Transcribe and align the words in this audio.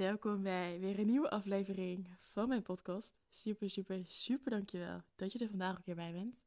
welkom 0.00 0.42
bij 0.42 0.80
weer 0.80 0.98
een 0.98 1.06
nieuwe 1.06 1.30
aflevering 1.30 2.08
van 2.20 2.48
mijn 2.48 2.62
podcast. 2.62 3.20
Super, 3.28 3.70
super, 3.70 4.06
super 4.06 4.50
dankjewel 4.50 5.02
dat 5.14 5.32
je 5.32 5.38
er 5.38 5.48
vandaag 5.48 5.78
ook 5.78 5.86
weer 5.86 5.94
bij 5.94 6.12
bent. 6.12 6.44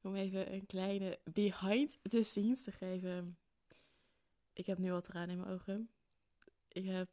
Om 0.00 0.14
even 0.14 0.52
een 0.52 0.66
kleine 0.66 1.18
behind 1.24 1.98
the 2.02 2.22
scenes 2.22 2.62
te 2.62 2.72
geven. 2.72 3.38
Ik 4.52 4.66
heb 4.66 4.78
nu 4.78 4.92
al 4.92 5.00
tranen 5.00 5.28
in 5.28 5.40
mijn 5.40 5.52
ogen. 5.52 5.90
Ik 6.68 6.84
heb 6.84 7.08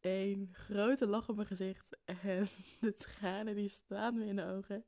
een 0.00 0.48
grote 0.52 1.06
lach 1.06 1.28
op 1.28 1.36
mijn 1.36 1.48
gezicht 1.48 1.96
en 2.04 2.48
de 2.80 2.94
tranen 2.94 3.54
die 3.54 3.68
staan 3.68 4.18
me 4.18 4.24
in 4.24 4.36
de 4.36 4.44
ogen. 4.44 4.84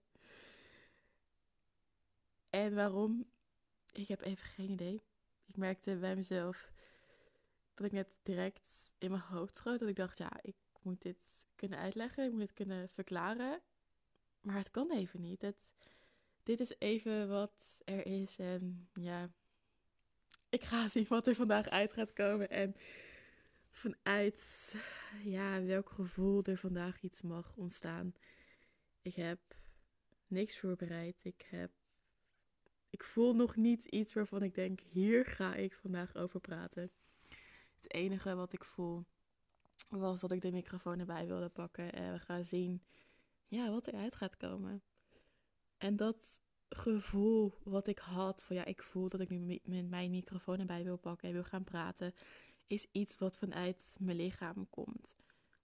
En 2.51 2.75
waarom? 2.75 3.31
Ik 3.93 4.09
heb 4.09 4.21
even 4.21 4.47
geen 4.47 4.71
idee. 4.71 5.03
Ik 5.47 5.57
merkte 5.57 5.97
bij 5.97 6.17
mezelf 6.17 6.71
dat 7.79 7.87
ik 7.87 7.93
net 7.93 8.21
direct 8.23 8.95
in 8.99 9.11
mijn 9.11 9.23
hoofd 9.23 9.57
schoot. 9.57 9.79
Dat 9.81 9.89
ik 9.89 9.97
dacht, 9.97 10.19
ja, 10.19 10.39
ik 10.43 10.57
moet 10.83 11.03
dit 11.03 11.47
kunnen 11.57 11.79
uitleggen. 11.79 12.25
Ik 12.25 12.31
moet 12.31 12.41
dit 12.41 12.53
kunnen 12.53 12.89
verklaren. 12.89 13.61
Maar 14.41 14.57
het 14.57 14.71
kan 14.71 14.93
even 14.93 15.21
niet. 15.21 15.43
Het, 15.43 15.75
dit 16.43 16.61
is 16.61 16.75
even 16.79 17.29
wat 17.29 17.83
er 17.85 18.07
is. 18.07 18.39
En 18.39 18.89
ja, 18.93 19.31
ik 20.49 20.65
ga 20.65 20.89
zien 20.95 21.07
wat 21.09 21.27
er 21.27 21.35
vandaag 21.35 21.69
uit 21.69 21.93
gaat 21.93 22.13
komen. 22.13 22.51
En 22.51 22.77
vanuit 23.71 24.75
ja, 25.23 25.63
welk 25.63 25.91
gevoel 25.91 26.45
er 26.45 26.57
vandaag 26.57 27.01
iets 27.01 27.23
mag 27.23 27.57
ontstaan. 27.57 28.15
Ik 29.03 29.15
heb 29.15 29.41
niks 30.27 30.59
voorbereid. 30.59 31.25
Ik 31.25 31.47
heb. 31.51 31.71
Ik 32.91 33.05
voel 33.05 33.35
nog 33.35 33.57
niet 33.57 33.85
iets 33.85 34.13
waarvan 34.13 34.43
ik 34.43 34.55
denk: 34.55 34.81
hier 34.81 35.27
ga 35.27 35.55
ik 35.55 35.75
vandaag 35.75 36.15
over 36.15 36.41
praten. 36.41 36.91
Het 37.81 37.93
enige 37.93 38.35
wat 38.35 38.53
ik 38.53 38.65
voel 38.65 39.05
was 39.89 40.21
dat 40.21 40.33
ik 40.33 40.41
de 40.41 40.51
microfoon 40.51 40.99
erbij 40.99 41.27
wilde 41.27 41.49
pakken 41.49 41.93
en 41.93 42.13
we 42.13 42.19
gaan 42.19 42.45
zien 42.45 42.83
ja, 43.47 43.71
wat 43.71 43.87
eruit 43.87 44.15
gaat 44.15 44.37
komen. 44.37 44.83
En 45.77 45.97
dat 45.97 46.43
gevoel 46.69 47.55
wat 47.65 47.87
ik 47.87 47.99
had 47.99 48.45
van 48.45 48.57
ja, 48.57 48.65
ik 48.65 48.83
voel 48.83 49.09
dat 49.09 49.21
ik 49.21 49.29
nu 49.29 49.61
met 49.65 49.89
mijn 49.89 50.11
microfoon 50.11 50.61
erbij 50.61 50.85
wil 50.85 50.97
pakken 50.97 51.29
en 51.29 51.35
wil 51.35 51.45
gaan 51.45 51.65
praten, 51.65 52.15
is 52.67 52.87
iets 52.93 53.19
wat 53.19 53.39
vanuit 53.39 53.97
mijn 54.01 54.17
lichaam 54.17 54.71
komt. 54.71 55.17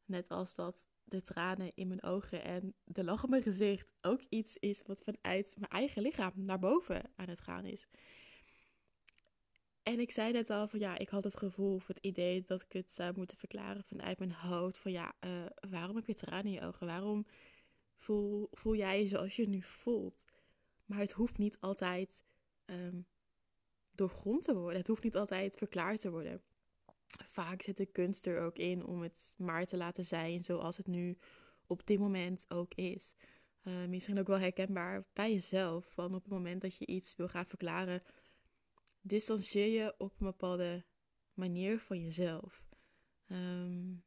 Net 0.04 0.28
als 0.28 0.54
dat 0.54 0.88
de 1.04 1.20
tranen 1.20 1.72
in 1.74 1.88
mijn 1.88 2.02
ogen 2.02 2.44
en 2.44 2.74
de 2.84 3.04
lach 3.04 3.24
op 3.24 3.30
mijn 3.30 3.42
gezicht 3.42 3.92
ook 4.00 4.20
iets 4.28 4.56
is 4.56 4.82
wat 4.86 5.02
vanuit 5.02 5.54
mijn 5.58 5.70
eigen 5.70 6.02
lichaam 6.02 6.32
naar 6.34 6.58
boven 6.58 7.10
aan 7.16 7.28
het 7.28 7.40
gaan 7.40 7.64
is. 7.64 7.86
En 9.84 10.00
ik 10.00 10.10
zei 10.10 10.32
net 10.32 10.50
al 10.50 10.68
van 10.68 10.78
ja, 10.78 10.98
ik 10.98 11.08
had 11.08 11.24
het 11.24 11.36
gevoel 11.36 11.74
of 11.74 11.86
het 11.86 11.98
idee 11.98 12.44
dat 12.46 12.62
ik 12.62 12.72
het 12.72 12.92
zou 12.92 13.12
moeten 13.16 13.36
verklaren 13.36 13.84
vanuit 13.84 14.18
mijn 14.18 14.32
hoofd. 14.32 14.78
Van 14.78 14.92
ja, 14.92 15.14
uh, 15.20 15.30
waarom 15.70 15.96
heb 15.96 16.06
je 16.06 16.14
tranen 16.14 16.44
in 16.44 16.52
je 16.52 16.60
ogen? 16.60 16.86
Waarom 16.86 17.27
voel, 17.96 18.48
voel 18.52 18.74
jij 18.74 19.00
je 19.00 19.08
zoals 19.08 19.36
je 19.36 19.48
nu 19.48 19.62
voelt? 19.62 20.24
Maar 20.86 20.98
het 20.98 21.12
hoeft 21.12 21.38
niet 21.38 21.60
altijd 21.60 22.24
um, 22.66 23.06
doorgrond 23.90 24.42
te 24.42 24.55
worden. 24.55 24.78
Het 24.78 24.86
hoeft 24.86 25.02
niet 25.02 25.16
altijd 25.16 25.56
verklaard 25.56 26.00
te 26.00 26.10
worden. 26.10 26.42
Vaak 27.27 27.62
zit 27.62 27.77
de 27.77 27.86
kunst 27.86 28.27
er 28.27 28.40
ook 28.40 28.56
in 28.56 28.84
om 28.84 29.02
het 29.02 29.34
maar 29.38 29.66
te 29.66 29.77
laten 29.77 30.05
zijn 30.05 30.44
zoals 30.44 30.77
het 30.77 30.86
nu 30.86 31.18
op 31.66 31.86
dit 31.86 31.98
moment 31.98 32.46
ook 32.48 32.74
is. 32.74 33.14
Uh, 33.64 33.84
misschien 33.84 34.18
ook 34.18 34.27
wel 34.27 34.38
herkenbaar 34.38 35.05
bij 35.12 35.32
jezelf. 35.32 35.86
Van 35.92 36.14
op 36.14 36.22
het 36.22 36.32
moment 36.32 36.60
dat 36.60 36.77
je 36.77 36.86
iets 36.86 37.16
wil 37.16 37.28
gaan 37.28 37.46
verklaren, 37.46 38.02
distancieer 39.05 39.83
je 39.83 39.94
op 39.98 40.20
een 40.20 40.27
bepaalde 40.27 40.84
manier 41.34 41.80
van 41.80 42.00
jezelf. 42.00 42.64
Um, 43.28 44.05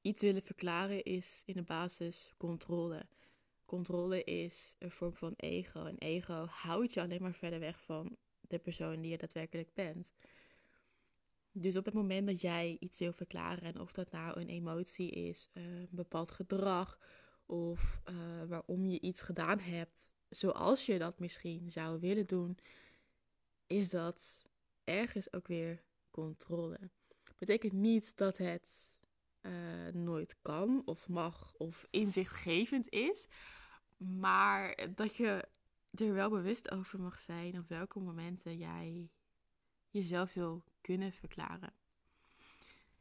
iets 0.00 0.22
willen 0.22 0.42
verklaren 0.42 1.04
is 1.04 1.42
in 1.46 1.54
de 1.54 1.62
basis 1.62 2.34
controle. 2.36 3.06
Controle 3.64 4.24
is 4.24 4.74
een 4.78 4.90
vorm 4.90 5.14
van 5.14 5.34
ego. 5.36 5.84
En 5.84 5.98
ego 5.98 6.44
houdt 6.44 6.92
je 6.92 7.00
alleen 7.00 7.22
maar 7.22 7.34
verder 7.34 7.60
weg 7.60 7.80
van 7.80 8.16
de 8.40 8.58
persoon 8.58 9.00
die 9.00 9.10
je 9.10 9.18
daadwerkelijk 9.18 9.74
bent. 9.74 10.12
Dus 11.52 11.76
op 11.76 11.84
het 11.84 11.94
moment 11.94 12.26
dat 12.26 12.40
jij 12.40 12.76
iets 12.80 12.98
wil 12.98 13.12
verklaren, 13.12 13.62
en 13.62 13.80
of 13.80 13.92
dat 13.92 14.10
nou 14.10 14.40
een 14.40 14.48
emotie 14.48 15.10
is, 15.10 15.48
een 15.52 15.88
bepaald 15.90 16.30
gedrag, 16.30 16.98
of 17.46 18.00
uh, 18.10 18.42
waarom 18.48 18.86
je 18.86 19.00
iets 19.00 19.22
gedaan 19.22 19.58
hebt 19.58 20.14
zoals 20.28 20.86
je 20.86 20.98
dat 20.98 21.18
misschien 21.18 21.70
zou 21.70 22.00
willen 22.00 22.26
doen, 22.26 22.58
is 23.66 23.90
dat 23.90 24.46
ergens 24.84 25.32
ook 25.32 25.46
weer 25.46 25.82
controle. 26.10 26.90
Betekent 27.38 27.72
niet 27.72 28.16
dat 28.16 28.36
het 28.36 28.98
uh, 29.42 29.52
nooit 29.92 30.36
kan 30.42 30.82
of 30.84 31.08
mag 31.08 31.54
of 31.54 31.86
inzichtgevend 31.90 32.88
is, 32.88 33.26
maar 33.96 34.88
dat 34.94 35.16
je 35.16 35.48
er 35.90 36.14
wel 36.14 36.30
bewust 36.30 36.70
over 36.70 37.00
mag 37.00 37.20
zijn 37.20 37.58
op 37.58 37.68
welke 37.68 38.00
momenten 38.00 38.56
jij 38.56 39.10
jezelf 39.90 40.34
wil 40.34 40.64
kunnen 40.80 41.12
verklaren. 41.12 41.72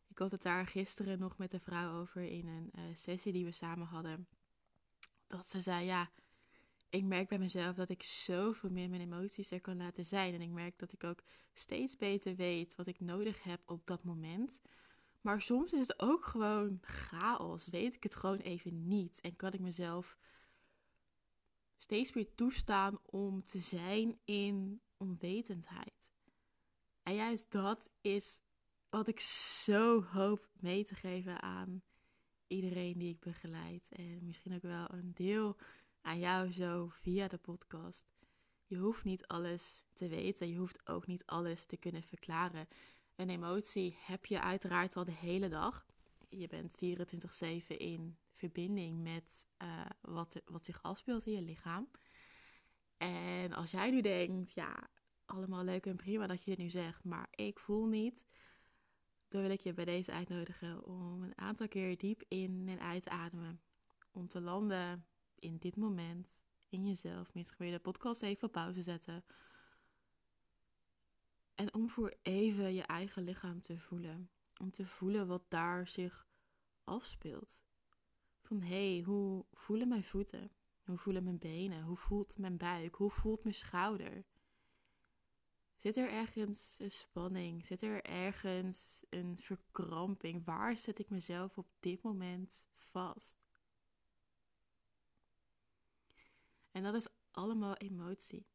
Ik 0.08 0.18
had 0.18 0.32
het 0.32 0.42
daar 0.42 0.68
gisteren 0.68 1.20
nog 1.20 1.38
met 1.38 1.54
een 1.54 1.62
vrouw 1.62 2.00
over 2.00 2.22
in 2.22 2.48
een 2.48 2.72
uh, 2.76 2.96
sessie 2.96 3.32
die 3.32 3.46
we 3.46 3.52
samen 3.52 3.88
hadden. 3.88 4.28
Dat 5.28 5.50
ze 5.50 5.62
zei: 5.62 5.86
Ja, 5.86 6.12
ik 6.96 7.04
merk 7.04 7.28
bij 7.28 7.40
mezelf 7.40 7.76
dat 7.76 7.90
ik 7.90 8.04
zoveel 8.04 8.70
meer 8.70 8.90
mijn 8.90 9.02
emoties 9.02 9.52
er 9.52 9.62
kan 9.62 9.78
laten 9.78 10.06
zijn. 10.06 10.34
En 10.34 10.42
ik 10.42 10.50
merk 10.50 10.80
dat 10.80 10.94
ik 10.94 11.04
ook 11.04 11.24
steeds 11.54 11.96
beter 11.96 12.36
weet 12.36 12.76
wat 12.76 12.88
ik 12.88 13.00
nodig 13.00 13.44
heb 13.44 13.62
op 13.66 13.86
dat 13.86 14.04
moment. 14.04 14.62
Maar 15.22 15.42
soms 15.42 15.74
is 15.74 15.88
het 15.88 16.00
ook 16.00 16.26
gewoon 16.26 16.78
chaos. 16.82 17.68
Weet 17.68 17.96
ik 17.96 18.04
het 18.04 18.16
gewoon 18.16 18.38
even 18.38 18.88
niet. 18.88 19.22
En 19.22 19.36
kan 19.36 19.54
ik 19.54 19.60
mezelf 19.60 20.18
steeds 21.78 22.14
meer 22.14 22.36
toestaan 22.36 23.00
om 23.06 23.46
te 23.46 23.60
zijn 23.60 24.20
in 24.24 24.82
onwetendheid. 24.98 26.12
En 27.04 27.16
juist 27.16 27.52
dat 27.52 27.90
is 28.02 28.42
wat 28.90 29.08
ik 29.08 29.20
zo 29.20 30.04
hoop 30.04 30.50
mee 30.54 30.86
te 30.86 30.96
geven 30.96 31.42
aan 31.42 31.84
iedereen 32.48 32.98
die 32.98 33.10
ik 33.10 33.20
begeleid. 33.20 33.92
En 33.92 34.26
misschien 34.26 34.56
ook 34.56 34.62
wel 34.62 34.92
een 34.92 35.12
deel 35.14 35.58
aan 36.06 36.20
jou 36.20 36.52
zo 36.52 36.88
via 36.88 37.28
de 37.28 37.38
podcast. 37.38 38.08
Je 38.66 38.78
hoeft 38.78 39.04
niet 39.04 39.28
alles 39.28 39.84
te 39.94 40.08
weten. 40.08 40.50
Je 40.50 40.58
hoeft 40.58 40.88
ook 40.88 41.08
niet 41.08 41.26
alles 41.26 41.66
te 41.66 41.78
kunnen 41.78 42.04
verklaren. 42.04 42.68
Een 43.16 43.30
emotie 43.30 43.98
heb 44.00 44.26
je 44.26 44.42
uiteraard 44.42 44.96
al 44.96 45.04
de 45.04 45.12
hele 45.12 45.50
dag. 45.50 45.86
Je 46.30 46.48
bent 46.48 46.76
24-7 47.74 47.78
in 47.78 48.18
verbinding 48.32 49.04
met 49.04 49.48
uh, 49.64 49.86
wat, 50.02 50.42
wat 50.46 50.66
zich 50.66 50.82
afspeelt 50.82 51.26
in 51.26 51.34
je 51.34 51.42
lichaam. 51.42 51.90
En 52.98 53.54
als 53.54 53.72
jij 53.72 53.92
nu 53.92 54.02
denkt, 54.02 54.54
ja, 54.54 54.90
allemaal 55.26 55.64
leuk 55.64 55.86
en 55.86 55.96
prima 55.96 56.28
dat 56.28 56.44
je 56.44 56.50
dit 56.50 56.60
nu 56.60 56.70
zegt, 56.70 57.04
maar 57.04 57.28
ik 57.32 57.60
voel 57.60 57.86
niet. 57.86 58.26
Dan 59.28 59.42
wil 59.42 59.52
ik 59.52 59.60
je 59.60 59.74
bij 59.74 59.86
deze 59.86 60.12
uitnodigen 60.12 60.86
om 60.86 61.24
een 61.24 61.38
aantal 61.38 61.68
keer 61.68 61.98
diep 61.98 62.24
in 62.28 62.66
en 62.68 62.80
uit 62.80 63.04
te 63.04 63.10
ademen. 63.10 63.62
Om 64.12 64.28
te 64.28 64.42
landen 64.42 65.06
in 65.46 65.58
dit 65.58 65.76
moment 65.76 66.48
in 66.70 66.86
jezelf. 66.86 67.34
Misschien 67.34 67.66
je 67.66 67.72
de 67.72 67.80
podcast 67.80 68.22
even 68.22 68.48
op 68.48 68.52
pauze 68.52 68.82
zetten. 68.82 69.26
En 71.56 71.74
om 71.74 71.90
voor 71.90 72.18
even 72.22 72.74
je 72.74 72.84
eigen 72.84 73.24
lichaam 73.24 73.62
te 73.62 73.80
voelen. 73.80 74.30
Om 74.58 74.72
te 74.72 74.86
voelen 74.86 75.28
wat 75.28 75.44
daar 75.50 75.88
zich 75.88 76.28
afspeelt. 76.84 77.64
Van 78.42 78.62
hé, 78.62 78.94
hey, 78.96 79.04
hoe 79.06 79.46
voelen 79.52 79.88
mijn 79.88 80.04
voeten? 80.04 80.52
Hoe 80.84 80.98
voelen 80.98 81.24
mijn 81.24 81.40
benen? 81.40 81.84
Hoe 81.84 81.98
voelt 81.98 82.38
mijn 82.38 82.58
buik? 82.58 82.96
Hoe 82.96 83.12
voelt 83.12 83.44
mijn 83.44 83.56
schouder? 83.56 84.26
Zit 85.76 85.98
er 85.98 86.10
ergens 86.10 86.78
een 86.80 86.92
spanning? 86.92 87.66
Zit 87.66 87.82
er 87.82 88.04
ergens 88.04 89.06
een 89.10 89.38
verkramping? 89.38 90.46
Waar 90.46 90.78
zet 90.78 91.00
ik 91.00 91.10
mezelf 91.10 91.58
op 91.58 91.68
dit 91.80 92.02
moment 92.02 92.68
vast? 92.72 93.46
En 96.76 96.84
dat 96.84 96.96
is 96.96 97.08
allemaal 97.32 97.76
emotie. 97.76 98.46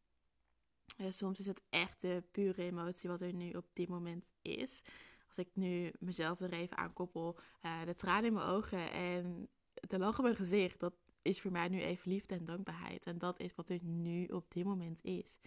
soms 1.10 1.38
is 1.38 1.46
het 1.46 1.62
echt 1.68 2.00
de 2.00 2.22
pure 2.30 2.62
emotie 2.62 3.08
wat 3.08 3.20
er 3.20 3.32
nu 3.32 3.50
op 3.50 3.66
dit 3.72 3.88
moment 3.88 4.32
is. 4.42 4.82
Als 5.28 5.38
ik 5.38 5.48
nu 5.54 5.92
mezelf 5.98 6.40
er 6.40 6.52
even 6.52 6.76
aan 6.76 6.92
koppel, 6.92 7.38
uh, 7.62 7.84
de 7.84 7.94
tranen 7.94 8.24
in 8.24 8.32
mijn 8.32 8.46
ogen 8.46 8.92
en 8.92 9.48
de 9.72 9.98
lach 9.98 10.18
op 10.18 10.24
mijn 10.24 10.36
gezicht, 10.36 10.80
dat 10.80 10.94
is 11.22 11.40
voor 11.40 11.52
mij 11.52 11.68
nu 11.68 11.80
even 11.80 12.10
liefde 12.10 12.34
en 12.34 12.44
dankbaarheid. 12.44 13.06
En 13.06 13.18
dat 13.18 13.38
is 13.38 13.54
wat 13.54 13.68
er 13.68 13.78
nu 13.82 14.24
op 14.24 14.52
dit 14.52 14.64
moment 14.64 15.04
is. 15.04 15.38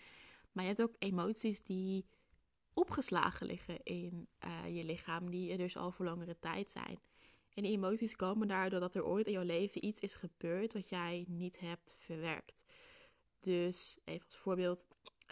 Maar 0.51 0.63
je 0.63 0.69
hebt 0.69 0.81
ook 0.81 0.95
emoties 0.99 1.63
die 1.63 2.05
opgeslagen 2.73 3.45
liggen 3.45 3.83
in 3.83 4.27
uh, 4.45 4.75
je 4.75 4.83
lichaam, 4.83 5.29
die 5.29 5.51
er 5.51 5.57
dus 5.57 5.77
al 5.77 5.91
voor 5.91 6.05
langere 6.05 6.39
tijd 6.39 6.71
zijn. 6.71 6.99
En 7.53 7.65
emoties 7.65 8.15
komen 8.15 8.47
daardoor 8.47 8.79
dat 8.79 8.95
er 8.95 9.05
ooit 9.05 9.25
in 9.27 9.33
jouw 9.33 9.43
leven 9.43 9.85
iets 9.85 10.01
is 10.01 10.15
gebeurd 10.15 10.73
wat 10.73 10.89
jij 10.89 11.25
niet 11.27 11.59
hebt 11.59 11.95
verwerkt. 11.97 12.65
Dus 13.39 13.97
even 14.03 14.25
als 14.25 14.35
voorbeeld, 14.35 14.85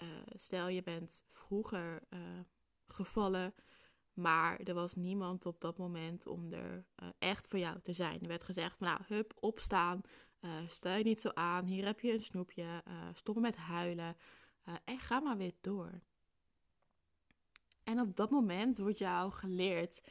uh, 0.03 0.07
stel 0.35 0.67
je 0.67 0.83
bent 0.83 1.23
vroeger 1.31 2.03
uh, 2.09 2.19
gevallen, 2.87 3.53
Maar 4.13 4.59
er 4.59 4.73
was 4.73 4.95
niemand 4.95 5.45
op 5.45 5.61
dat 5.61 5.77
moment 5.77 6.27
om 6.27 6.53
er 6.53 6.85
uh, 7.03 7.09
echt 7.19 7.47
voor 7.47 7.59
jou 7.59 7.79
te 7.81 7.93
zijn. 7.93 8.21
Er 8.21 8.27
werd 8.27 8.43
gezegd 8.43 8.77
van 8.77 8.87
nou, 8.87 8.99
hup, 9.07 9.33
opstaan. 9.39 10.01
Stel 10.67 10.95
je 10.95 11.03
niet 11.03 11.21
zo 11.21 11.29
aan. 11.33 11.65
Hier 11.65 11.85
heb 11.85 11.99
je 11.99 12.13
een 12.13 12.19
snoepje. 12.19 12.83
Stop 13.13 13.39
met 13.39 13.55
huilen. 13.55 14.17
en 14.83 14.99
ga 14.99 15.19
maar 15.19 15.37
weer 15.37 15.53
door. 15.61 16.01
En 17.83 17.99
op 17.99 18.15
dat 18.15 18.29
moment 18.29 18.77
wordt 18.77 18.97
jou 18.97 19.31
geleerd 19.31 20.01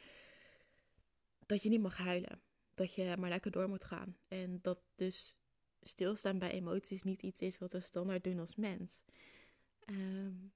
dat 1.51 1.63
je 1.63 1.69
niet 1.69 1.81
mag 1.81 1.97
huilen. 1.97 2.41
Dat 2.73 2.95
je 2.95 3.15
maar 3.17 3.29
lekker 3.29 3.51
door 3.51 3.69
moet 3.69 3.83
gaan. 3.83 4.17
En 4.27 4.59
dat 4.61 4.79
dus 4.95 5.35
stilstaan 5.81 6.39
bij 6.39 6.51
emoties 6.51 7.03
niet 7.03 7.21
iets 7.21 7.41
is 7.41 7.57
wat 7.57 7.71
we 7.71 7.79
standaard 7.79 8.23
doen 8.23 8.39
als 8.39 8.55
mens. 8.55 9.03
Um, 9.85 10.53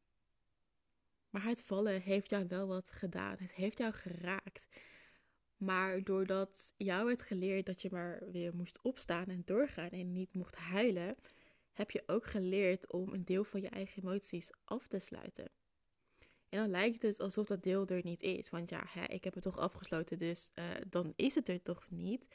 maar 1.30 1.44
het 1.44 1.64
vallen 1.64 2.02
heeft 2.02 2.30
jou 2.30 2.48
wel 2.48 2.68
wat 2.68 2.92
gedaan. 2.92 3.36
Het 3.40 3.54
heeft 3.54 3.78
jou 3.78 3.94
geraakt. 3.94 4.68
Maar 5.58 6.04
doordat 6.04 6.74
jou 6.78 7.06
werd 7.06 7.22
geleerd 7.22 7.66
dat 7.66 7.82
je 7.82 7.90
maar 7.92 8.32
weer 8.32 8.56
moest 8.56 8.80
opstaan 8.82 9.26
en 9.26 9.42
doorgaan 9.46 9.90
en 9.90 10.12
niet 10.12 10.34
mocht 10.34 10.56
huilen, 10.56 11.16
heb 11.74 11.92
je 11.92 12.04
ook 12.06 12.26
geleerd 12.26 12.92
om 12.92 13.14
een 13.14 13.26
deel 13.26 13.44
van 13.44 13.62
je 13.62 13.70
eigen 13.70 14.04
emoties 14.04 14.52
af 14.64 14.88
te 14.88 15.00
sluiten. 15.00 15.50
En 16.50 16.60
dan 16.60 16.70
lijkt 16.70 17.02
het 17.02 17.20
alsof 17.20 17.48
dat 17.48 17.64
deel 17.64 17.88
er 17.88 18.04
niet 18.04 18.22
is. 18.22 18.50
Want 18.50 18.70
ja, 18.70 18.84
hè, 18.88 19.04
ik 19.04 19.24
heb 19.24 19.34
het 19.34 19.44
toch 19.44 19.58
afgesloten, 19.58 20.18
dus 20.18 20.52
uh, 20.56 20.66
dan 20.90 21.14
is 21.16 21.36
het 21.36 21.50
er 21.50 21.62
toch 21.62 21.86
niet. 21.90 22.28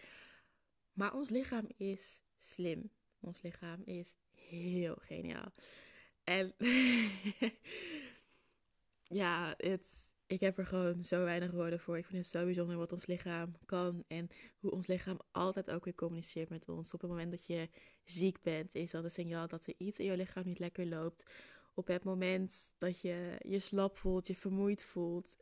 Maar 0.92 1.14
ons 1.14 1.28
lichaam 1.28 1.66
is 1.76 2.22
slim. 2.38 2.90
Ons 3.20 3.42
lichaam 3.42 3.82
is 3.84 4.16
heel 4.30 4.96
geniaal. 4.98 5.52
En 6.24 6.54
ja, 9.22 9.58
ik 10.26 10.40
heb 10.40 10.58
er 10.58 10.66
gewoon 10.66 11.02
zo 11.02 11.24
weinig 11.24 11.50
woorden 11.50 11.80
voor. 11.80 11.98
Ik 11.98 12.06
vind 12.06 12.18
het 12.18 12.32
zo 12.32 12.44
bijzonder 12.44 12.76
wat 12.76 12.92
ons 12.92 13.06
lichaam 13.06 13.54
kan. 13.66 14.04
En 14.08 14.28
hoe 14.58 14.70
ons 14.70 14.86
lichaam 14.86 15.18
altijd 15.30 15.70
ook 15.70 15.84
weer 15.84 15.94
communiceert 15.94 16.48
met 16.48 16.68
ons. 16.68 16.94
Op 16.94 17.00
het 17.00 17.10
moment 17.10 17.30
dat 17.30 17.46
je 17.46 17.68
ziek 18.04 18.42
bent, 18.42 18.74
is 18.74 18.90
dat 18.90 19.04
een 19.04 19.10
signaal 19.10 19.48
dat 19.48 19.66
er 19.66 19.74
iets 19.76 19.98
in 19.98 20.04
je 20.04 20.16
lichaam 20.16 20.44
niet 20.44 20.58
lekker 20.58 20.86
loopt. 20.86 21.30
Op 21.80 21.86
het 21.86 22.04
moment 22.04 22.74
dat 22.78 23.00
je 23.00 23.36
je 23.46 23.58
slap 23.58 23.96
voelt, 23.96 24.26
je 24.26 24.34
vermoeid 24.34 24.84
voelt. 24.84 25.36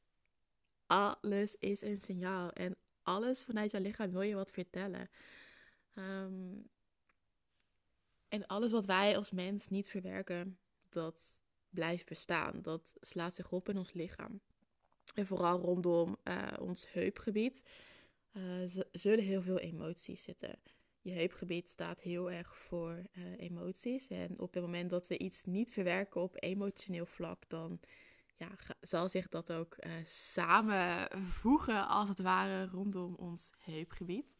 Alles 0.86 1.54
is 1.54 1.82
een 1.82 1.96
signaal. 1.96 2.52
En 2.52 2.76
alles 3.02 3.44
vanuit 3.44 3.70
jouw 3.70 3.80
lichaam 3.80 4.10
wil 4.10 4.20
je 4.22 4.34
wat 4.34 4.50
vertellen. 4.50 5.10
Ehm, 5.94 6.56
en 8.28 8.46
alles 8.46 8.70
wat 8.70 8.86
wij 8.86 9.16
als 9.16 9.30
mens 9.30 9.68
niet 9.68 9.88
verwerken, 9.88 10.58
dat 10.88 11.42
blijft 11.68 12.08
bestaan. 12.08 12.62
Dat 12.62 12.94
slaat 13.00 13.34
zich 13.34 13.52
op 13.52 13.68
in 13.68 13.78
ons 13.78 13.92
lichaam. 13.92 14.40
En 15.14 15.26
vooral 15.26 15.60
rondom 15.60 16.16
uh, 16.24 16.52
ons 16.60 16.92
heupgebied 16.92 17.68
uh, 18.32 18.82
zullen 18.92 19.24
heel 19.24 19.42
veel 19.42 19.58
emoties 19.58 20.22
zitten. 20.22 20.58
Je 21.08 21.14
heupgebied 21.14 21.70
staat 21.70 22.00
heel 22.00 22.30
erg 22.30 22.56
voor 22.56 23.02
uh, 23.12 23.24
emoties. 23.38 24.08
En 24.08 24.38
op 24.38 24.54
het 24.54 24.62
moment 24.62 24.90
dat 24.90 25.06
we 25.06 25.18
iets 25.18 25.44
niet 25.44 25.72
verwerken 25.72 26.20
op 26.20 26.36
emotioneel 26.42 27.06
vlak, 27.06 27.48
dan 27.48 27.80
ja, 28.36 28.50
zal 28.80 29.08
zich 29.08 29.28
dat 29.28 29.52
ook 29.52 29.76
samenvoegen, 30.04 31.88
als 31.88 32.08
het 32.08 32.18
ware, 32.18 32.66
rondom 32.66 33.14
ons 33.14 33.52
heupgebied. 33.58 34.36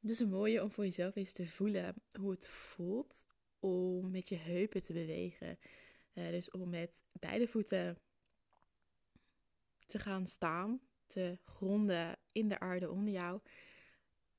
Dus 0.00 0.18
een 0.18 0.28
mooie 0.28 0.62
om 0.62 0.70
voor 0.70 0.84
jezelf 0.84 1.16
eens 1.16 1.32
te 1.32 1.46
voelen 1.46 1.94
hoe 2.18 2.30
het 2.30 2.48
voelt 2.48 3.26
om 3.60 4.10
met 4.10 4.28
je 4.28 4.36
heupen 4.36 4.82
te 4.82 4.92
bewegen. 4.92 5.58
Uh, 6.14 6.30
dus 6.30 6.50
om 6.50 6.70
met 6.70 7.04
beide 7.12 7.48
voeten 7.48 7.98
te 9.86 9.98
gaan 9.98 10.26
staan, 10.26 10.80
te 11.06 11.38
gronden 11.44 12.18
in 12.32 12.48
de 12.48 12.58
aarde 12.58 12.90
onder 12.90 13.12
jou. 13.12 13.40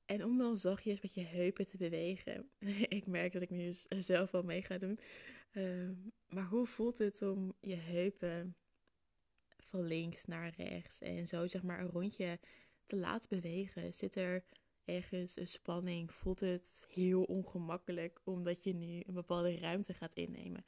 En 0.05 0.23
om 0.23 0.37
dan 0.37 0.57
zachtjes 0.57 1.01
met 1.01 1.13
je 1.13 1.23
heupen 1.23 1.67
te 1.67 1.77
bewegen. 1.77 2.49
ik 2.97 3.07
merk 3.07 3.33
dat 3.33 3.41
ik 3.41 3.49
nu 3.49 3.73
zelf 3.89 4.31
wel 4.31 4.43
mee 4.43 4.61
ga 4.61 4.77
doen. 4.77 4.99
Uh, 5.51 5.89
maar 6.27 6.45
hoe 6.45 6.65
voelt 6.65 6.97
het 6.97 7.21
om 7.21 7.53
je 7.59 7.75
heupen 7.75 8.55
van 9.69 9.83
links 9.83 10.25
naar 10.25 10.53
rechts 10.57 10.99
en 10.99 11.27
zo 11.27 11.47
zeg 11.47 11.63
maar 11.63 11.79
een 11.79 11.89
rondje 11.89 12.39
te 12.85 12.95
laten 12.95 13.29
bewegen? 13.29 13.93
Zit 13.93 14.15
er 14.15 14.43
ergens 14.85 15.37
een 15.37 15.47
spanning? 15.47 16.13
Voelt 16.13 16.39
het 16.39 16.87
heel 16.89 17.23
ongemakkelijk 17.23 18.21
omdat 18.23 18.63
je 18.63 18.73
nu 18.73 19.01
een 19.05 19.13
bepaalde 19.13 19.57
ruimte 19.57 19.93
gaat 19.93 20.13
innemen? 20.13 20.65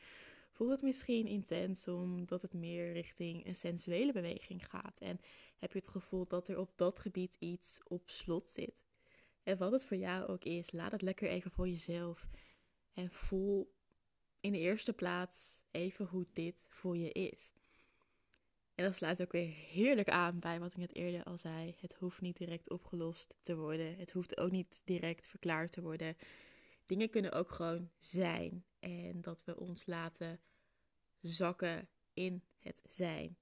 Voelt 0.52 0.72
het 0.72 0.82
misschien 0.82 1.28
intens 1.28 1.88
omdat 1.88 2.42
het 2.42 2.54
meer 2.54 2.94
richting 2.94 3.46
een 3.46 3.56
sensuele 3.56 4.12
beweging 4.12 4.66
gaat? 4.70 5.00
En 5.00 5.20
heb 5.60 5.74
je 5.74 5.80
het 5.80 5.88
gevoel 5.88 6.28
dat 6.28 6.48
er 6.48 6.58
op 6.58 6.72
dat 6.76 7.00
gebied 7.00 7.36
iets 7.40 7.80
op 7.84 8.10
slot 8.10 8.48
zit? 8.48 8.85
En 9.46 9.58
wat 9.58 9.72
het 9.72 9.86
voor 9.86 9.98
jou 9.98 10.28
ook 10.28 10.44
is, 10.44 10.72
laat 10.72 10.92
het 10.92 11.02
lekker 11.02 11.30
even 11.30 11.52
voor 11.52 11.68
jezelf. 11.68 12.28
En 12.94 13.12
voel 13.12 13.76
in 14.40 14.52
de 14.52 14.60
eerste 14.60 14.94
plaats 14.94 15.66
even 15.72 16.06
hoe 16.06 16.26
dit 16.34 16.68
voor 16.70 16.98
je 16.98 17.12
is. 17.12 17.54
En 18.76 18.84
dat 18.84 18.96
sluit 18.96 19.22
ook 19.22 19.32
weer 19.32 19.54
heerlijk 19.54 20.10
aan 20.10 20.40
bij 20.40 20.60
wat 20.60 20.72
ik 20.72 20.78
net 20.78 20.96
eerder 20.96 21.24
al 21.24 21.38
zei. 21.38 21.76
Het 21.80 21.94
hoeft 21.94 22.22
niet 22.22 22.38
direct 22.38 22.70
opgelost 22.70 23.34
te 23.42 23.56
worden. 23.56 23.98
Het 23.98 24.12
hoeft 24.12 24.38
ook 24.38 24.52
niet 24.52 24.82
direct 24.84 25.28
verklaard 25.28 25.72
te 25.72 25.82
worden. 25.82 26.18
Dingen 26.86 27.10
kunnen 27.10 27.32
ook 27.32 27.52
gewoon 27.52 27.92
zijn. 27.98 28.66
En 28.80 29.22
dat 29.22 29.44
we 29.44 29.60
ons 29.60 29.86
laten 29.86 30.40
zakken 31.22 31.90
in 32.14 32.44
het 32.60 32.82
zijn. 32.86 33.38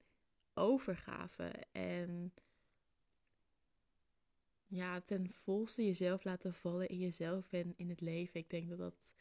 Overgave 0.54 1.52
en 1.72 2.34
ja, 4.74 5.00
ten 5.00 5.30
volste 5.30 5.84
jezelf 5.84 6.24
laten 6.24 6.54
vallen 6.54 6.88
in 6.88 6.98
jezelf 6.98 7.52
en 7.52 7.72
in 7.76 7.88
het 7.88 8.00
leven. 8.00 8.40
Ik 8.40 8.50
denk 8.50 8.68
dat 8.68 8.78
dat 8.78 9.14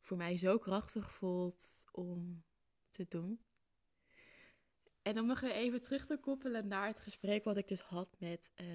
voor 0.00 0.16
mij 0.16 0.36
zo 0.36 0.58
krachtig 0.58 1.12
voelt 1.12 1.84
om 1.92 2.44
te 2.88 3.06
doen. 3.08 3.40
En 5.02 5.18
om 5.18 5.26
nog 5.26 5.42
even 5.42 5.80
terug 5.80 6.06
te 6.06 6.18
koppelen 6.18 6.66
naar 6.66 6.86
het 6.86 7.00
gesprek 7.00 7.44
wat 7.44 7.56
ik 7.56 7.68
dus 7.68 7.80
had 7.80 8.16
met 8.18 8.52
uh, 8.56 8.66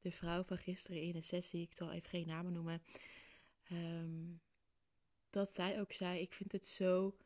de 0.00 0.10
vrouw 0.10 0.44
van 0.44 0.58
gisteren 0.58 1.02
in 1.02 1.12
de 1.12 1.22
sessie. 1.22 1.62
Ik 1.62 1.76
zal 1.76 1.92
even 1.92 2.08
geen 2.08 2.26
namen 2.26 2.52
noemen. 2.52 2.82
Um, 3.72 4.40
dat 5.30 5.52
zij 5.52 5.80
ook 5.80 5.92
zei: 5.92 6.20
Ik 6.20 6.32
vind 6.32 6.52
het 6.52 6.66
zo 6.66 7.16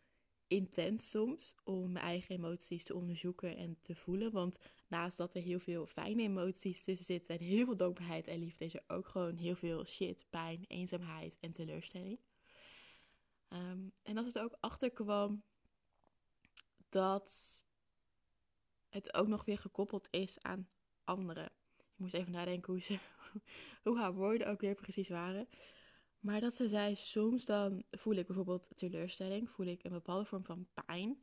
intens 0.49 1.11
soms 1.11 1.55
om 1.65 1.93
mijn 1.93 2.05
eigen 2.05 2.35
emoties 2.35 2.85
te 2.85 2.95
onderzoeken 2.95 3.57
en 3.57 3.79
te 3.81 3.95
voelen. 3.95 4.33
Want 4.33 4.59
naast 4.89 5.17
dat 5.17 5.35
er 5.35 5.43
heel 5.43 5.61
veel 5.61 5.87
fijne 5.87 6.23
emoties 6.23 6.85
tussen 6.85 7.05
zitten 7.05 7.39
en 7.39 7.45
heel 7.45 7.65
veel 7.65 7.77
dankbaarheid 7.77 8.29
en 8.29 8.39
liefde, 8.39 8.65
is 8.65 8.75
er 8.75 8.85
ook 8.87 9.09
gewoon 9.09 9.37
heel 9.37 9.57
veel 9.57 9.87
shit, 9.87 10.27
pijn, 10.31 10.65
eenzaamheid 10.67 11.37
en 11.41 11.53
teleurstelling. 11.53 12.19
Um, 13.49 13.93
en 14.03 14.17
als 14.17 14.27
het 14.27 14.39
ook 14.39 14.57
achterkwam 14.61 15.43
dat 16.89 17.65
het 18.89 19.15
ook 19.15 19.27
nog 19.27 19.45
weer 19.45 19.59
gekoppeld 19.59 20.09
is 20.11 20.43
aan 20.43 20.69
anderen. 21.05 21.51
Ik 21.77 22.03
moest 22.03 22.15
even 22.15 22.33
nadenken 22.33 22.73
hoe, 22.73 22.83
ze, 22.83 22.99
hoe 23.85 23.99
haar 23.99 24.15
woorden 24.15 24.47
ook 24.47 24.61
weer 24.61 24.75
precies 24.75 25.09
waren. 25.09 25.49
Maar 26.27 26.41
dat 26.41 26.55
ze 26.55 26.69
zei, 26.69 26.97
soms 26.97 27.45
dan 27.45 27.83
voel 27.91 28.15
ik 28.15 28.27
bijvoorbeeld 28.27 28.69
teleurstelling, 28.75 29.51
voel 29.51 29.67
ik 29.67 29.85
een 29.85 29.93
bepaalde 29.93 30.25
vorm 30.25 30.45
van 30.45 30.67
pijn 30.87 31.23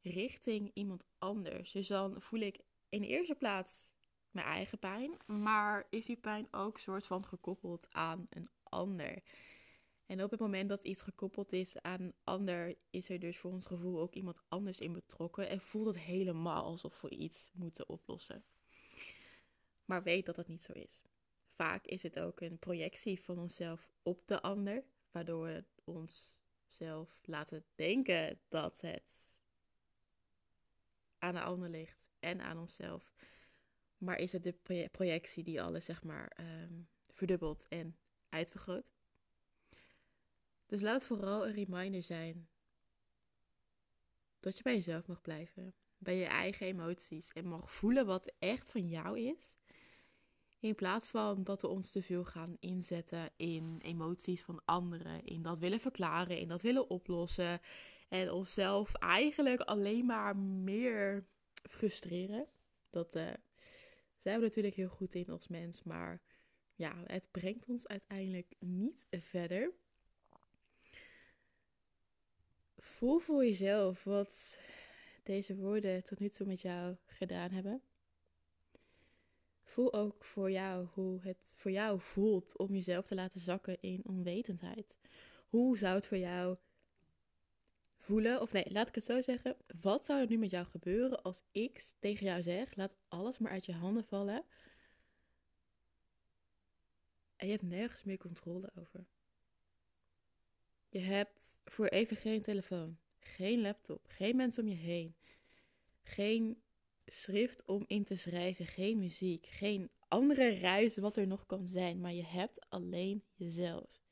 richting 0.00 0.70
iemand 0.74 1.04
anders. 1.18 1.72
Dus 1.72 1.86
dan 1.86 2.22
voel 2.22 2.40
ik 2.40 2.60
in 2.88 3.00
de 3.00 3.06
eerste 3.06 3.34
plaats 3.34 3.92
mijn 4.30 4.46
eigen 4.46 4.78
pijn, 4.78 5.16
maar 5.26 5.86
is 5.90 6.06
die 6.06 6.16
pijn 6.16 6.48
ook 6.50 6.78
soort 6.78 7.06
van 7.06 7.24
gekoppeld 7.24 7.88
aan 7.90 8.26
een 8.30 8.48
ander. 8.62 9.22
En 10.06 10.22
op 10.22 10.30
het 10.30 10.40
moment 10.40 10.68
dat 10.68 10.84
iets 10.84 11.02
gekoppeld 11.02 11.52
is 11.52 11.82
aan 11.82 12.00
een 12.00 12.14
ander, 12.24 12.76
is 12.90 13.08
er 13.08 13.18
dus 13.18 13.38
voor 13.38 13.50
ons 13.50 13.66
gevoel 13.66 14.00
ook 14.00 14.14
iemand 14.14 14.42
anders 14.48 14.80
in 14.80 14.92
betrokken 14.92 15.48
en 15.48 15.60
voelt 15.60 15.86
het 15.86 15.98
helemaal 15.98 16.64
alsof 16.64 17.00
we 17.00 17.10
iets 17.10 17.50
moeten 17.52 17.88
oplossen. 17.88 18.44
Maar 19.84 20.02
weet 20.02 20.26
dat 20.26 20.34
dat 20.34 20.48
niet 20.48 20.62
zo 20.62 20.72
is 20.72 21.02
vaak 21.54 21.86
is 21.86 22.02
het 22.02 22.18
ook 22.18 22.40
een 22.40 22.58
projectie 22.58 23.20
van 23.20 23.38
onszelf 23.38 23.90
op 24.02 24.26
de 24.26 24.42
ander, 24.42 24.84
waardoor 25.10 25.46
we 25.46 25.64
onszelf 25.84 27.20
laten 27.22 27.64
denken 27.74 28.40
dat 28.48 28.80
het 28.80 29.40
aan 31.18 31.34
de 31.34 31.42
ander 31.42 31.68
ligt 31.68 32.10
en 32.18 32.40
aan 32.40 32.58
onszelf. 32.58 33.12
Maar 33.98 34.18
is 34.18 34.32
het 34.32 34.42
de 34.42 34.88
projectie 34.92 35.44
die 35.44 35.62
alles 35.62 35.84
zeg 35.84 36.02
maar 36.02 36.36
um, 36.40 36.88
verdubbelt 37.10 37.68
en 37.68 37.98
uitvergroot? 38.28 38.92
Dus 40.66 40.82
laat 40.82 41.06
vooral 41.06 41.46
een 41.46 41.54
reminder 41.54 42.02
zijn 42.02 42.48
dat 44.40 44.56
je 44.56 44.62
bij 44.62 44.74
jezelf 44.74 45.06
mag 45.06 45.20
blijven, 45.20 45.74
bij 45.98 46.16
je 46.16 46.24
eigen 46.24 46.66
emoties 46.66 47.28
en 47.28 47.46
mag 47.46 47.72
voelen 47.72 48.06
wat 48.06 48.32
echt 48.38 48.70
van 48.70 48.88
jou 48.88 49.20
is 49.20 49.56
in 50.62 50.74
plaats 50.74 51.08
van 51.08 51.44
dat 51.44 51.60
we 51.60 51.68
ons 51.68 51.90
te 51.90 52.02
veel 52.02 52.24
gaan 52.24 52.56
inzetten 52.60 53.30
in 53.36 53.78
emoties 53.82 54.42
van 54.42 54.62
anderen, 54.64 55.24
in 55.24 55.42
dat 55.42 55.58
willen 55.58 55.80
verklaren, 55.80 56.38
in 56.38 56.48
dat 56.48 56.62
willen 56.62 56.90
oplossen 56.90 57.60
en 58.08 58.32
onszelf 58.32 58.94
eigenlijk 58.94 59.60
alleen 59.60 60.06
maar 60.06 60.36
meer 60.36 61.26
frustreren. 61.68 62.46
Dat 62.90 63.16
uh, 63.16 63.30
zijn 64.18 64.38
we 64.38 64.44
natuurlijk 64.44 64.74
heel 64.74 64.88
goed 64.88 65.14
in 65.14 65.28
als 65.28 65.48
mens, 65.48 65.82
maar 65.82 66.20
ja, 66.74 67.02
het 67.06 67.28
brengt 67.30 67.68
ons 67.68 67.88
uiteindelijk 67.88 68.54
niet 68.58 69.06
verder. 69.10 69.72
Voel 72.76 73.18
voor 73.18 73.44
jezelf 73.44 74.04
wat 74.04 74.60
deze 75.22 75.56
woorden 75.56 76.04
tot 76.04 76.18
nu 76.18 76.28
toe 76.28 76.46
met 76.46 76.60
jou 76.60 76.96
gedaan 77.06 77.50
hebben. 77.50 77.82
Voel 79.72 79.92
ook 79.92 80.24
voor 80.24 80.50
jou 80.50 80.86
hoe 80.92 81.20
het 81.22 81.54
voor 81.56 81.70
jou 81.70 82.00
voelt 82.00 82.56
om 82.56 82.74
jezelf 82.74 83.06
te 83.06 83.14
laten 83.14 83.40
zakken 83.40 83.80
in 83.80 84.02
onwetendheid. 84.06 84.98
Hoe 85.48 85.78
zou 85.78 85.94
het 85.94 86.06
voor 86.06 86.18
jou 86.18 86.56
voelen, 87.96 88.40
of 88.40 88.52
nee, 88.52 88.72
laat 88.72 88.88
ik 88.88 88.94
het 88.94 89.04
zo 89.04 89.22
zeggen. 89.22 89.56
Wat 89.80 90.04
zou 90.04 90.20
er 90.20 90.28
nu 90.28 90.36
met 90.36 90.50
jou 90.50 90.66
gebeuren 90.66 91.22
als 91.22 91.42
ik 91.50 91.94
tegen 91.98 92.26
jou 92.26 92.42
zeg: 92.42 92.76
laat 92.76 92.96
alles 93.08 93.38
maar 93.38 93.52
uit 93.52 93.66
je 93.66 93.72
handen 93.72 94.04
vallen. 94.04 94.44
En 97.36 97.46
je 97.46 97.52
hebt 97.52 97.68
nergens 97.68 98.04
meer 98.04 98.18
controle 98.18 98.70
over. 98.74 99.06
Je 100.88 101.00
hebt 101.00 101.60
voor 101.64 101.86
even 101.86 102.16
geen 102.16 102.42
telefoon, 102.42 102.98
geen 103.18 103.60
laptop, 103.60 104.06
geen 104.08 104.36
mensen 104.36 104.62
om 104.62 104.68
je 104.68 104.76
heen, 104.76 105.16
geen 106.02 106.62
schrift 107.06 107.64
om 107.66 107.84
in 107.86 108.04
te 108.04 108.16
schrijven, 108.16 108.66
geen 108.66 108.98
muziek, 108.98 109.46
geen 109.46 109.90
andere 110.08 110.58
ruis 110.58 110.96
wat 110.96 111.16
er 111.16 111.26
nog 111.26 111.46
kan 111.46 111.68
zijn, 111.68 112.00
maar 112.00 112.12
je 112.12 112.24
hebt 112.24 112.66
alleen 112.68 113.24
jezelf. 113.34 114.02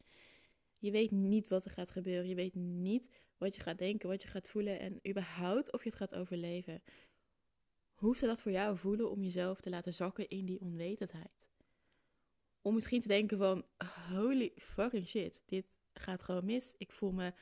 Je 0.78 0.90
weet 0.90 1.11
niet 1.11 1.49
wat 1.49 1.64
er 1.64 1.70
gaat 1.70 1.90
gebeuren, 1.90 2.28
je 2.28 2.35
weet 2.35 2.54
niet 2.54 3.11
wat 3.38 3.54
je 3.54 3.61
gaat 3.61 3.78
denken, 3.78 4.09
wat 4.09 4.23
je 4.23 4.28
gaat 4.28 4.49
voelen 4.49 4.80
en 4.80 5.09
überhaupt 5.09 5.73
of 5.73 5.82
je 5.82 5.88
het 5.88 5.99
gaat 5.99 6.14
overleven. 6.14 6.82
Hoe 7.92 8.16
zou 8.16 8.30
dat 8.30 8.42
voor 8.42 8.52
jou 8.52 8.76
voelen 8.76 9.11
om 9.11 9.23
jezelf 9.23 9.61
te 9.61 9.70
laten 9.70 9.94
zakken 9.94 10.28
in 10.28 10.47
die 10.47 10.61
onwetendheid? 10.61 11.50
Om 12.62 12.75
misschien 12.75 13.00
te 13.00 13.09
denken 13.09 13.38
van, 13.38 13.64
holy 14.11 14.52
fucking 14.56 15.09
shit, 15.09 15.42
dit 15.47 15.78
gaat 15.92 16.23
gewoon 16.23 16.44
mis. 16.44 16.75
Ik 16.78 16.92
voel 16.92 17.12
me 17.12 17.32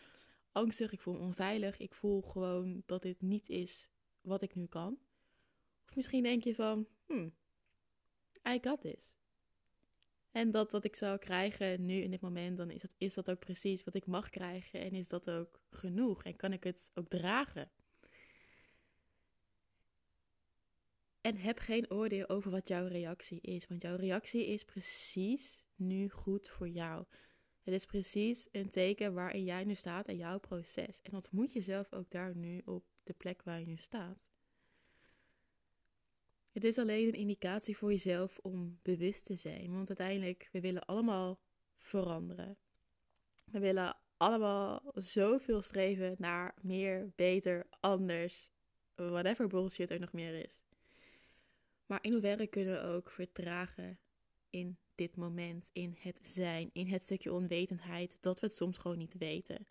angstig, 0.52 0.92
ik 0.92 1.00
voel 1.00 1.14
me 1.14 1.20
onveilig, 1.20 1.78
ik 1.78 1.94
voel 1.94 2.22
gewoon 2.22 2.82
dat 2.86 3.02
dit 3.02 3.20
niet 3.20 3.48
is 3.48 3.88
wat 4.20 4.42
ik 4.42 4.54
nu 4.54 4.66
kan. 4.66 4.98
Of 5.88 5.96
misschien 5.96 6.22
denk 6.22 6.44
je 6.44 6.54
van, 6.54 6.86
hmm, 7.06 7.34
I 8.48 8.58
got 8.60 8.80
this. 8.80 9.14
En 10.30 10.50
dat 10.50 10.72
wat 10.72 10.84
ik 10.84 10.96
zou 10.96 11.18
krijgen 11.18 11.84
nu 11.84 11.94
in 11.94 12.10
dit 12.10 12.20
moment, 12.20 12.56
dan 12.56 12.70
is 12.70 12.80
dat, 12.80 12.94
is 12.98 13.14
dat 13.14 13.30
ook 13.30 13.38
precies 13.38 13.84
wat 13.84 13.94
ik 13.94 14.06
mag 14.06 14.30
krijgen. 14.30 14.80
En 14.80 14.90
is 14.90 15.08
dat 15.08 15.30
ook 15.30 15.60
genoeg? 15.70 16.24
En 16.24 16.36
kan 16.36 16.52
ik 16.52 16.64
het 16.64 16.90
ook 16.94 17.08
dragen? 17.08 17.70
En 21.20 21.36
heb 21.36 21.58
geen 21.58 21.90
oordeel 21.90 22.28
over 22.28 22.50
wat 22.50 22.68
jouw 22.68 22.86
reactie 22.86 23.40
is. 23.40 23.66
Want 23.66 23.82
jouw 23.82 23.96
reactie 23.96 24.46
is 24.46 24.64
precies 24.64 25.66
nu 25.74 26.08
goed 26.08 26.48
voor 26.48 26.68
jou. 26.68 27.04
Het 27.62 27.74
is 27.74 27.84
precies 27.84 28.48
een 28.52 28.68
teken 28.68 29.14
waarin 29.14 29.44
jij 29.44 29.64
nu 29.64 29.74
staat 29.74 30.08
in 30.08 30.16
jouw 30.16 30.38
proces. 30.38 31.00
En 31.02 31.14
ontmoet 31.14 31.52
jezelf 31.52 31.92
ook 31.92 32.10
daar 32.10 32.36
nu 32.36 32.62
op 32.64 32.84
de 33.02 33.12
plek 33.12 33.42
waar 33.42 33.60
je 33.60 33.66
nu 33.66 33.76
staat. 33.76 34.28
Het 36.58 36.66
is 36.66 36.78
alleen 36.78 37.06
een 37.06 37.12
indicatie 37.12 37.76
voor 37.76 37.90
jezelf 37.90 38.38
om 38.42 38.78
bewust 38.82 39.24
te 39.24 39.36
zijn. 39.36 39.72
Want 39.72 39.88
uiteindelijk, 39.88 40.48
we 40.52 40.60
willen 40.60 40.84
allemaal 40.84 41.40
veranderen. 41.76 42.56
We 43.44 43.58
willen 43.58 43.96
allemaal 44.16 44.82
zoveel 44.94 45.62
streven 45.62 46.14
naar 46.18 46.54
meer, 46.60 47.12
beter, 47.16 47.66
anders. 47.80 48.50
Whatever 48.94 49.46
bullshit 49.46 49.90
er 49.90 50.00
nog 50.00 50.12
meer 50.12 50.44
is. 50.44 50.64
Maar 51.86 51.98
in 52.02 52.12
hoeverre 52.12 52.46
kunnen 52.46 52.74
we 52.74 52.88
ook 52.88 53.10
vertragen 53.10 53.98
in 54.50 54.78
dit 54.94 55.16
moment, 55.16 55.70
in 55.72 55.96
het 55.98 56.20
zijn, 56.22 56.70
in 56.72 56.86
het 56.86 57.02
stukje 57.02 57.32
onwetendheid, 57.32 58.22
dat 58.22 58.40
we 58.40 58.46
het 58.46 58.56
soms 58.56 58.78
gewoon 58.78 58.98
niet 58.98 59.18
weten. 59.18 59.66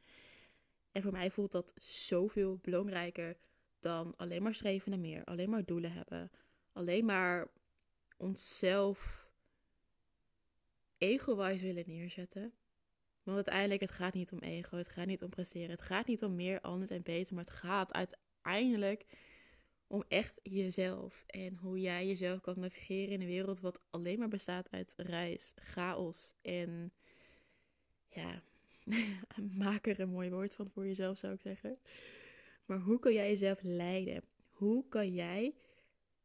En 0.91 1.01
voor 1.01 1.11
mij 1.11 1.31
voelt 1.31 1.51
dat 1.51 1.73
zoveel 1.79 2.59
belangrijker 2.61 3.37
dan 3.79 4.15
alleen 4.15 4.43
maar 4.43 4.53
streven 4.53 4.91
naar 4.91 4.99
meer, 4.99 5.23
alleen 5.23 5.49
maar 5.49 5.65
doelen 5.65 5.91
hebben, 5.91 6.31
alleen 6.77 7.05
maar 7.05 7.47
onszelf 8.17 9.27
ego-wise 10.97 11.65
willen 11.65 11.83
neerzetten. 11.87 12.53
Want 13.23 13.35
uiteindelijk, 13.35 13.81
het 13.81 13.91
gaat 13.91 14.13
niet 14.13 14.31
om 14.31 14.39
ego, 14.39 14.77
het 14.77 14.89
gaat 14.89 15.05
niet 15.05 15.23
om 15.23 15.29
presteren, 15.29 15.69
het 15.69 15.81
gaat 15.81 16.07
niet 16.07 16.23
om 16.23 16.35
meer, 16.35 16.61
anders 16.61 16.91
en 16.91 17.01
beter, 17.01 17.35
maar 17.35 17.43
het 17.43 17.53
gaat 17.53 17.93
uiteindelijk 17.93 19.05
om 19.87 20.03
echt 20.07 20.39
jezelf 20.43 21.23
en 21.27 21.55
hoe 21.55 21.79
jij 21.79 22.07
jezelf 22.07 22.41
kan 22.41 22.59
navigeren 22.59 23.13
in 23.13 23.21
een 23.21 23.27
wereld 23.27 23.59
wat 23.59 23.81
alleen 23.89 24.19
maar 24.19 24.27
bestaat 24.27 24.71
uit 24.71 24.93
reis, 24.97 25.53
chaos 25.55 26.33
en 26.41 26.91
ja, 28.09 28.43
maak 29.63 29.87
er 29.87 29.99
een 29.99 30.09
mooi 30.09 30.29
woord 30.29 30.55
van 30.55 30.69
voor 30.69 30.85
jezelf 30.85 31.17
zou 31.17 31.33
ik 31.33 31.41
zeggen. 31.41 31.79
Maar 32.65 32.79
hoe 32.79 32.99
kan 32.99 33.13
jij 33.13 33.27
jezelf 33.27 33.59
leiden? 33.61 34.23
Hoe 34.49 34.87
kan 34.89 35.13
jij 35.13 35.55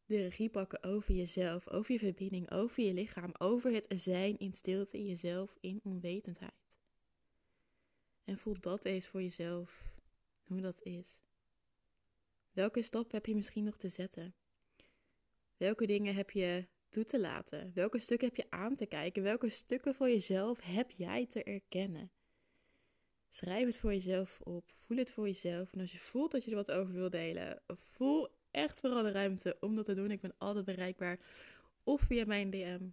de 0.07 0.17
regie 0.17 0.51
pakken 0.51 0.83
over 0.83 1.15
jezelf, 1.15 1.69
over 1.69 1.93
je 1.93 1.99
verbinding, 1.99 2.51
over 2.51 2.83
je 2.83 2.93
lichaam, 2.93 3.35
over 3.39 3.73
het 3.73 3.87
zijn 3.89 4.39
in 4.39 4.53
stilte 4.53 4.99
in 4.99 5.07
jezelf, 5.07 5.57
in 5.61 5.81
onwetendheid. 5.83 6.81
En 8.25 8.39
voel 8.39 8.61
dat 8.61 8.85
eens 8.85 9.09
voor 9.09 9.23
jezelf, 9.23 9.95
hoe 10.43 10.61
dat 10.61 10.83
is. 10.83 11.21
Welke 12.53 12.83
stap 12.83 13.13
heb 13.13 13.27
je 13.27 13.35
misschien 13.35 13.65
nog 13.65 13.77
te 13.77 13.89
zetten? 13.89 14.35
Welke 15.57 15.87
dingen 15.87 16.15
heb 16.15 16.31
je 16.31 16.67
toe 16.89 17.05
te 17.05 17.21
laten? 17.21 17.71
Welke 17.75 17.99
stukken 17.99 18.29
heb 18.29 18.37
je 18.37 18.51
aan 18.51 18.75
te 18.75 18.87
kijken? 18.87 19.23
Welke 19.23 19.49
stukken 19.49 19.95
voor 19.95 20.09
jezelf 20.09 20.61
heb 20.61 20.91
jij 20.91 21.27
te 21.27 21.43
erkennen? 21.43 22.11
Schrijf 23.29 23.67
het 23.67 23.79
voor 23.79 23.93
jezelf 23.93 24.41
op. 24.41 24.73
Voel 24.79 24.97
het 24.97 25.13
voor 25.13 25.27
jezelf. 25.27 25.73
En 25.73 25.81
als 25.81 25.93
je 25.93 25.99
voelt 25.99 26.31
dat 26.31 26.45
je 26.45 26.51
er 26.51 26.57
wat 26.57 26.71
over 26.71 26.95
wil 26.95 27.11
delen, 27.11 27.63
voel 27.67 28.29
echt 28.53 28.81
vooral 28.81 29.03
de 29.03 29.11
ruimte 29.11 29.57
om 29.61 29.77
dat 29.77 29.85
te 29.85 29.95
doen. 29.95 30.11
Ik 30.11 30.21
ben 30.21 30.35
altijd 30.39 30.65
bereikbaar. 30.65 31.19
Of 31.85 32.01
via 32.01 32.25
mijn 32.25 32.51
DM 32.51 32.89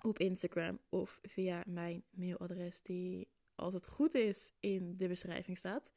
op 0.00 0.18
Instagram 0.18 0.78
of 0.88 1.18
via 1.22 1.62
mijn 1.66 2.04
mailadres 2.10 2.82
die 2.82 3.28
het 3.56 3.88
goed 3.88 4.14
is 4.14 4.52
in 4.60 4.96
de 4.96 5.08
beschrijving 5.08 5.56
staat. 5.56 5.92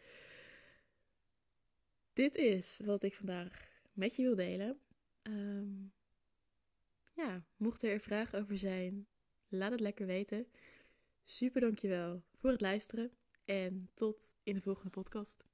Dit 2.13 2.35
is 2.35 2.79
wat 2.85 3.03
ik 3.03 3.15
vandaag 3.15 3.67
met 3.93 4.15
je 4.15 4.23
wil 4.23 4.35
delen. 4.35 4.79
Ehm, 5.21 5.85
ja, 7.13 7.45
mochten 7.57 7.89
er 7.89 7.99
vragen 7.99 8.39
over 8.39 8.57
zijn, 8.57 9.07
laat 9.47 9.71
het 9.71 9.79
lekker 9.79 10.05
weten. 10.05 10.47
Super 11.23 11.61
dankjewel 11.61 12.23
voor 12.35 12.49
het 12.49 12.61
luisteren 12.61 13.11
en 13.45 13.89
tot 13.93 14.35
in 14.43 14.53
de 14.53 14.61
volgende 14.61 14.89
podcast. 14.89 15.45